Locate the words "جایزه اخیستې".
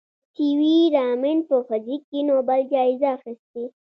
2.73-3.63